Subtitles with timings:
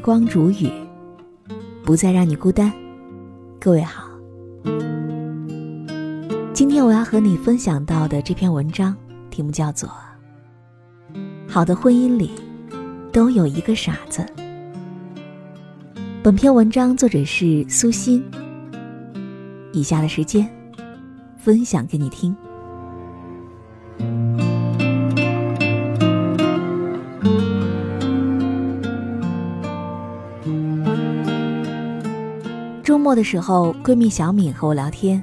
[0.00, 0.70] 光煮雨，
[1.84, 2.72] 不再让你孤单。
[3.60, 4.08] 各位好，
[6.54, 8.96] 今天我要和你分享到的这篇文章
[9.28, 9.88] 题目叫做
[11.46, 12.30] 《好的婚姻里
[13.12, 14.22] 都有一个傻子》。
[16.22, 18.24] 本篇文章作者是苏欣。
[19.72, 20.48] 以下的时间，
[21.36, 22.34] 分享给你听。
[32.90, 35.22] 周末的时候，闺蜜小敏和我聊天，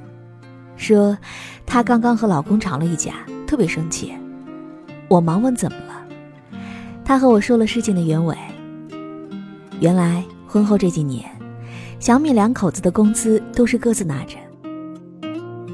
[0.78, 1.18] 说
[1.66, 4.14] 她刚刚和老公吵了一架，特别生气。
[5.10, 6.08] 我忙问怎么了，
[7.04, 8.38] 她和我说了事情的原委。
[9.82, 11.30] 原来婚后这几年，
[12.00, 14.38] 小敏两口子的工资都是各自拿着，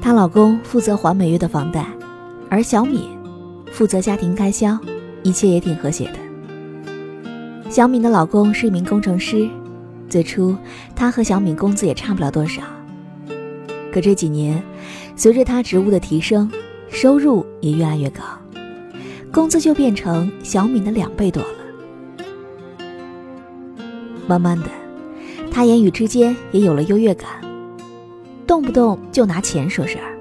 [0.02, 1.86] 她老公负责还每月的房贷，
[2.50, 3.08] 而小敏
[3.70, 4.76] 负责家庭开销，
[5.22, 7.70] 一切也挺和谐的。
[7.70, 9.48] 小敏的老公是一名工程师。
[10.14, 10.56] 最初，
[10.94, 12.62] 他和小敏工资也差不了多少。
[13.92, 14.62] 可这几年，
[15.16, 16.48] 随着他职务的提升，
[16.88, 18.22] 收入也越来越高，
[19.32, 21.48] 工资就变成小敏的两倍多了。
[24.28, 24.66] 慢慢的，
[25.50, 27.28] 他言语之间也有了优越感，
[28.46, 30.14] 动不动就拿钱说事儿。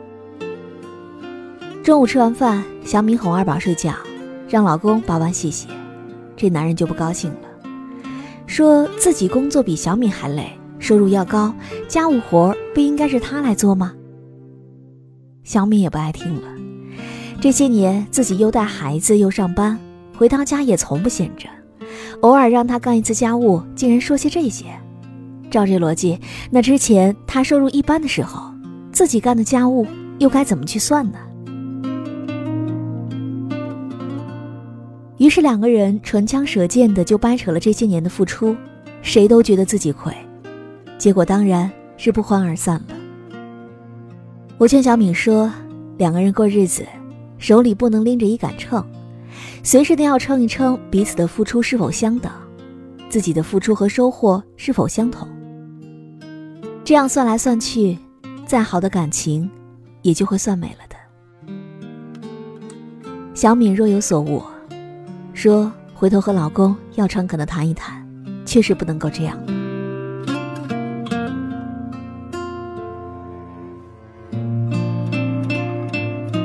[1.84, 3.94] 中午吃完饭，小敏哄二宝睡觉，
[4.50, 5.68] 让老公把碗洗洗，
[6.36, 7.53] 这男人就不高兴了。
[8.54, 11.52] 说自己工作比小敏还累，收入要高，
[11.88, 13.92] 家务活不应该是他来做吗？
[15.44, 16.44] 小敏也不爱听了。
[17.42, 19.76] 这些年自己又带孩子又上班，
[20.16, 21.50] 回到家也从不闲着，
[22.22, 24.66] 偶尔让他干一次家务，竟然说些这些。
[25.50, 26.20] 照这逻辑，
[26.52, 28.54] 那之前他收入一般的时候，
[28.92, 29.88] 自己干的家务
[30.20, 31.18] 又该怎么去算呢？
[35.18, 38.56] 于是两个人唇枪舌剑的就掰扯了这些年的付出，
[39.02, 40.12] 谁都觉得自己亏，
[40.98, 42.96] 结果当然是不欢而散了。
[44.58, 45.52] 我劝小敏说，
[45.98, 46.84] 两个人过日子，
[47.38, 48.84] 手里不能拎着一杆秤，
[49.62, 52.32] 随时都要称一称彼此的付出是否相等，
[53.08, 55.28] 自己的付出和收获是否相同。
[56.84, 57.98] 这样算来算去，
[58.46, 59.50] 再好的感情，
[60.02, 60.96] 也就会算没了的。
[63.34, 64.42] 小敏若有所悟。
[65.44, 68.02] 说回头和老公要诚恳的谈一谈，
[68.46, 69.38] 确实不能够这样。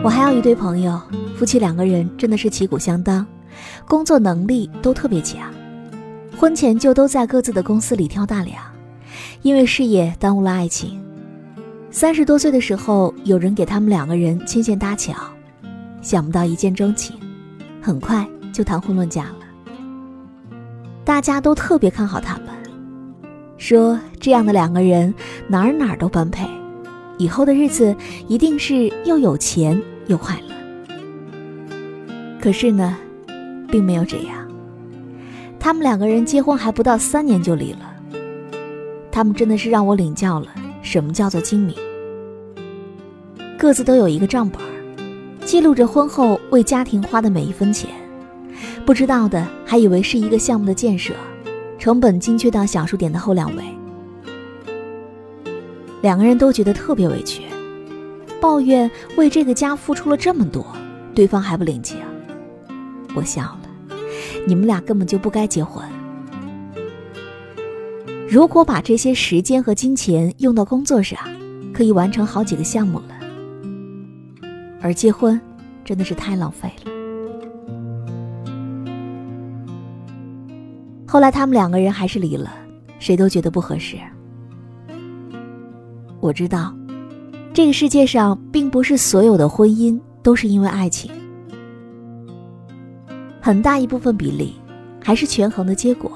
[0.02, 1.00] 我还有一对朋友，
[1.36, 3.24] 夫妻两个人真的是旗鼓相当，
[3.86, 5.48] 工作能力都特别强，
[6.36, 8.60] 婚前就都在各自的公司里挑大梁，
[9.42, 11.00] 因为事业耽误了爱情。
[11.92, 15.14] 三十多岁的时候，有人给他们两个人牵线搭桥，
[16.02, 17.16] 想不到一见钟情，
[17.80, 18.28] 很快。
[18.58, 19.36] 就谈婚论嫁了，
[21.04, 22.46] 大家都特别看好他们，
[23.56, 25.14] 说这样的两个人
[25.46, 26.44] 哪儿哪儿都般配，
[27.18, 27.94] 以后的日子
[28.26, 30.56] 一定是又有钱又快乐。
[32.40, 32.98] 可是呢，
[33.68, 34.36] 并没有这样，
[35.60, 37.94] 他们两个人结婚还不到三年就离了。
[39.12, 40.48] 他们真的是让我领教了
[40.82, 41.76] 什么叫做精明，
[43.56, 44.60] 各自都有一个账本，
[45.44, 47.88] 记录着婚后为家庭花的每一分钱。
[48.88, 51.12] 不知道的还以为是一个项目的建设，
[51.78, 53.62] 成本精确到小数点的后两位。
[56.00, 57.42] 两个人都觉得特别委屈，
[58.40, 60.66] 抱怨为这个家付出了这么多，
[61.14, 61.98] 对方还不领情。
[63.14, 63.60] 我笑了，
[64.46, 65.84] 你们俩根本就不该结婚。
[68.26, 71.18] 如果把这些时间和金钱用到工作上，
[71.74, 74.48] 可以完成好几个项目了。
[74.80, 75.38] 而结婚，
[75.84, 76.97] 真的是太浪费了。
[81.10, 82.52] 后来他们两个人还是离了，
[82.98, 83.96] 谁都觉得不合适。
[86.20, 86.76] 我知道，
[87.54, 91.10] 这个世界上并不是所有的婚姻都是因为爱情，
[93.40, 94.54] 很大一部分比例
[95.02, 96.12] 还是权衡的结果。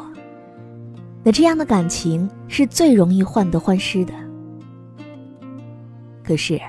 [1.23, 4.12] 那这样的感情是最容易患得患失的。
[6.23, 6.61] 可是，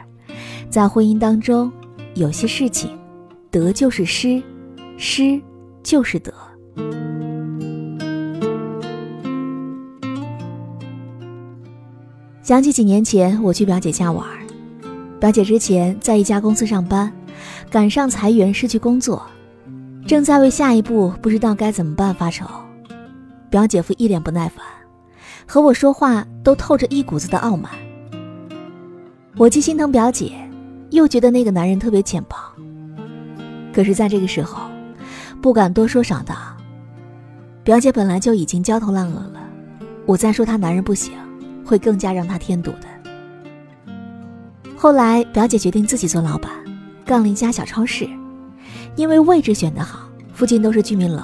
[0.69, 1.69] 在婚姻当中，
[2.13, 2.97] 有些事情，
[3.51, 4.41] 得就是失，
[4.95, 5.41] 失
[5.83, 6.33] 就是得。
[12.43, 14.27] 想起几年前我去表姐家玩，
[15.17, 17.09] 表姐之前在一家公司上班，
[17.69, 19.25] 赶上裁员失去工作，
[20.05, 22.45] 正在为下一步不知道该怎么办发愁。
[23.49, 24.57] 表姐夫一脸不耐烦，
[25.47, 27.71] 和我说话都透着一股子的傲慢。
[29.37, 30.33] 我既心疼表姐，
[30.89, 32.35] 又觉得那个男人特别浅薄。
[33.73, 34.69] 可是，在这个时候，
[35.41, 36.35] 不敢多说少道。
[37.63, 39.39] 表姐本来就已经焦头烂额了。
[40.05, 41.13] 我再说她男人不行，
[41.63, 43.91] 会更加让她添堵的。
[44.75, 46.51] 后来表姐决定自己做老板，
[47.05, 48.07] 干了一家小超市，
[48.95, 51.21] 因为位置选得好，附近都是居民楼。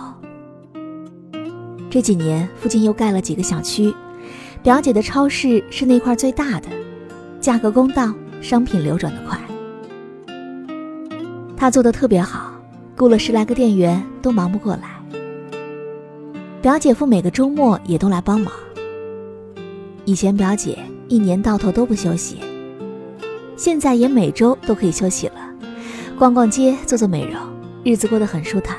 [1.90, 3.94] 这几年附近又盖了几个小区，
[4.64, 6.68] 表姐的超市是那块最大的，
[7.42, 9.38] 价格公道，商品流转的快。
[11.58, 12.54] 她做的特别好，
[12.96, 15.02] 雇了十来个店员都忙不过来。
[16.62, 18.54] 表姐夫每个周末也都来帮忙。
[20.10, 20.76] 以前表姐
[21.08, 22.40] 一年到头都不休息，
[23.56, 25.36] 现在也每周都可以休息了，
[26.18, 27.40] 逛逛街，做做美容，
[27.84, 28.76] 日子过得很舒坦。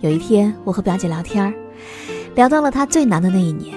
[0.00, 1.54] 有一天，我和表姐聊天，
[2.34, 3.74] 聊到了她最难的那一年，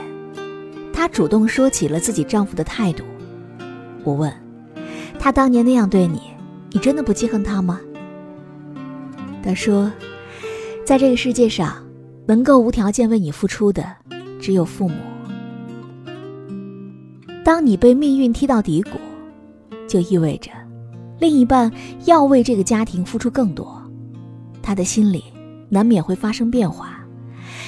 [0.91, 3.05] 她主动说起了自己丈夫的态度。
[4.03, 4.29] 我问，
[5.17, 6.23] 他当年那样对你，
[6.71, 7.79] 你真的不记恨他吗？
[9.41, 9.89] 她说，
[10.83, 11.81] 在这个世界上。
[12.27, 13.85] 能够无条件为你付出的，
[14.41, 14.95] 只有父母。
[17.45, 18.97] 当你被命运踢到低谷，
[19.87, 20.49] 就意味着
[21.19, 21.71] 另一半
[22.05, 23.79] 要为这个家庭付出更多，
[24.63, 25.23] 他的心里
[25.69, 27.05] 难免会发生变化，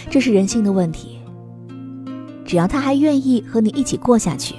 [0.10, 1.20] 这是人性的问题。
[2.44, 4.56] 只要他还愿意和你一起过下去，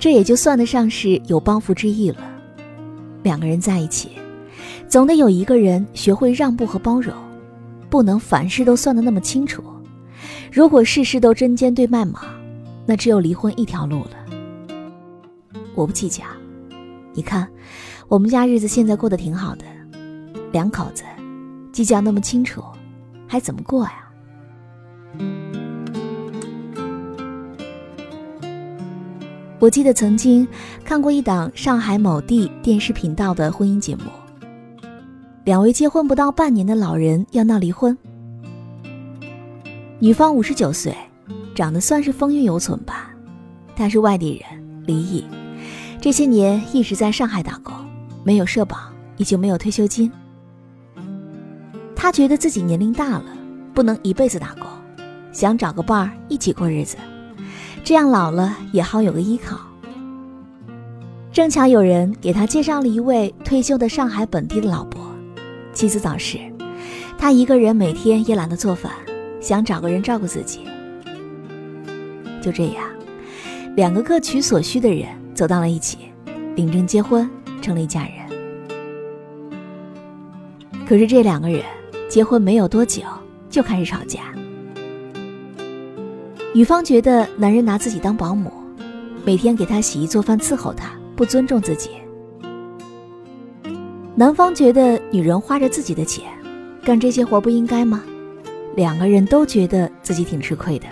[0.00, 2.18] 这也就算得上是有帮扶之意了。
[3.22, 4.08] 两个人在一起，
[4.88, 7.14] 总得有一个人学会让步和包容。
[7.88, 9.62] 不能凡事都算得那么清楚，
[10.50, 12.20] 如果事事都针尖对麦芒，
[12.90, 14.12] 那只有离婚一条路了。
[15.74, 16.24] 我不计较，
[17.12, 17.46] 你看，
[18.08, 19.66] 我们家日子现在过得挺好的，
[20.52, 21.04] 两口子
[21.70, 22.64] 计较那么清楚，
[23.26, 24.08] 还怎么过呀？
[29.58, 30.48] 我记得曾经
[30.82, 34.04] 看过一档上海某地电视频道的婚姻节目。
[35.44, 37.96] 两位结婚不到半年的老人要闹离婚。
[39.98, 40.96] 女方五十九岁，
[41.58, 43.10] 长得算是风韵犹存吧，
[43.74, 45.24] 他是外地人，离异，
[46.00, 47.74] 这些年一直在上海打工，
[48.22, 48.78] 没有社保，
[49.16, 50.08] 已经没有退休金。
[51.96, 53.24] 他觉得自己年龄大了，
[53.74, 54.68] 不能一辈子打工，
[55.32, 56.96] 想找个伴儿一起过日子，
[57.82, 59.58] 这样老了也好有个依靠。
[61.32, 65.00] 正巧有人给他介绍了一位退休的上海本地的老伯。
[65.72, 66.38] 妻子早逝，
[67.18, 68.92] 他一个人每天也懒得做饭，
[69.40, 70.60] 想找个人照顾自己。
[72.40, 72.84] 就这样，
[73.76, 75.98] 两个各取所需的人走到了一起，
[76.54, 77.28] 领证结婚，
[77.60, 78.12] 成了一家人。
[80.86, 81.62] 可是这两个人
[82.08, 83.02] 结婚没有多久
[83.50, 84.32] 就开始吵架，
[86.54, 88.50] 女方觉得男人拿自己当保姆，
[89.24, 91.90] 每天给她洗衣做饭伺候她，不尊重自己。
[94.14, 96.24] 男方觉得女人花着自己的钱
[96.82, 98.02] 干这些活不应该吗？
[98.74, 100.86] 两个人都觉得自己挺吃亏的。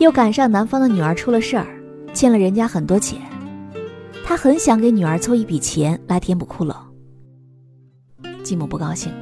[0.00, 1.66] 又赶上男方的女儿出了事儿，
[2.14, 3.20] 欠了人家很多钱，
[4.24, 6.74] 他很想给女儿凑一笔钱来填补窟窿。
[8.42, 9.18] 继母不高兴了，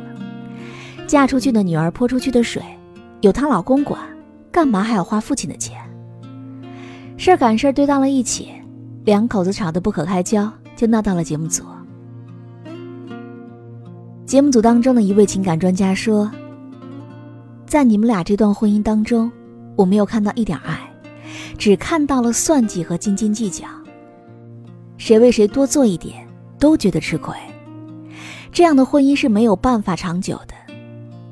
[1.04, 2.62] 嫁出去的女儿泼出去的水，
[3.22, 4.00] 有她老公管，
[4.52, 5.76] 干嘛还要花父亲的钱？
[7.16, 8.48] 事儿赶事儿堆到了一起，
[9.04, 10.50] 两口子吵得不可开交。
[10.76, 11.64] 就闹到了节目组。
[14.24, 16.30] 节目组当中的一位情感专家说
[17.66, 19.28] ：“在你们俩这段婚姻当中，
[19.78, 20.76] 我没有看到一点爱，
[21.56, 23.64] 只看到了算计和斤斤计较。
[24.96, 26.26] 谁为谁多做一点，
[26.58, 27.32] 都觉得吃亏。
[28.50, 30.54] 这样的婚姻是没有办法长久的，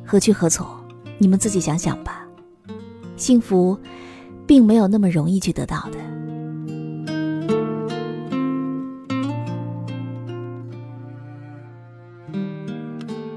[0.04, 0.64] 何去何从？
[1.18, 2.24] 你们自己想想吧。
[3.16, 3.76] 幸福，
[4.46, 5.98] 并没有那么容易去得到的。”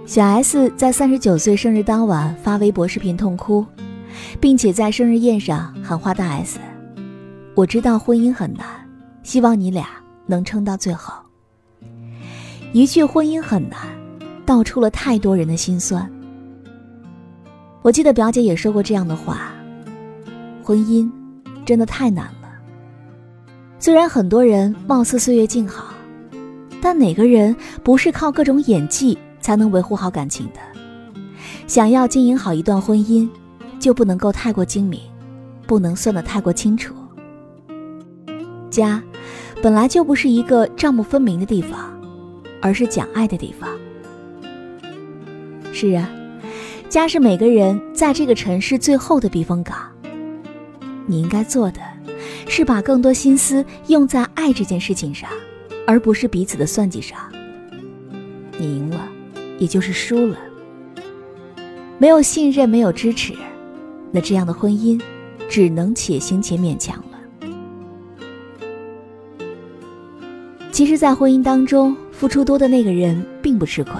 [0.06, 3.66] 小 S 在三十九岁生日当晚发微博视频痛哭，
[4.40, 6.60] 并且在生日宴上喊话大 S：“
[7.56, 8.66] 我知道婚姻很难，
[9.24, 9.88] 希望你俩
[10.26, 11.14] 能撑到最后。”
[12.74, 13.80] 一句“婚姻很难”，
[14.46, 16.10] 道出了太多人的心酸。
[17.82, 19.54] 我记得表姐也说过这样的话
[20.64, 21.10] ：“婚姻
[21.66, 22.50] 真的太难了。
[23.80, 25.94] 虽然很多人貌似岁月静好，
[26.82, 30.60] 但哪个人不是靠各种演技？”才能维护好感情的。
[31.66, 33.28] 想要经营好一段婚姻，
[33.80, 35.00] 就不能够太过精明，
[35.66, 36.94] 不能算得太过清楚。
[38.70, 39.02] 家，
[39.62, 42.00] 本来就不是一个账目分明的地方，
[42.62, 43.70] 而是讲爱的地方。
[45.74, 46.10] 是啊，
[46.90, 49.78] 家是每个人在这个城市最后的避风港。
[51.06, 51.80] 你应该做的，
[52.48, 55.30] 是把更多心思用在爱这件事情上，
[55.88, 57.18] 而不是彼此的算计上。
[58.58, 59.10] 你赢了。
[59.58, 60.38] 也就是输了，
[61.98, 63.34] 没有信任，没有支持，
[64.12, 65.02] 那这样的婚姻，
[65.50, 67.20] 只能且行且勉强了。
[70.72, 73.94] 其实，在婚姻当中，付出多的那个人并不吃亏，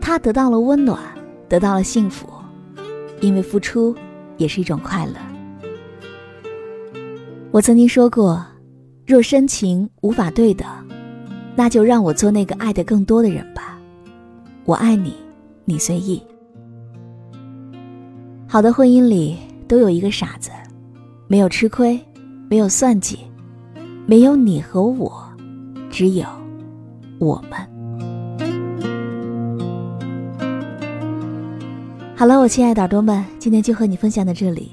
[0.00, 1.00] 他得到了温暖，
[1.48, 2.28] 得到了幸福，
[3.20, 3.94] 因为付出
[4.36, 5.14] 也是一种快乐。
[7.50, 8.44] 我曾经说过，
[9.06, 10.66] 若深情无法对等，
[11.56, 13.78] 那就让我做那个爱的更多的人吧。
[14.64, 15.14] 我爱你，
[15.64, 16.22] 你随意。
[18.52, 20.50] 好的婚姻里都有一个傻子，
[21.26, 21.98] 没有吃亏，
[22.50, 23.20] 没有算计，
[24.04, 25.24] 没有你和我，
[25.90, 26.26] 只有
[27.18, 27.58] 我们。
[32.14, 34.72] 好了，我亲爱的耳朵们，今天就和你分享到这里。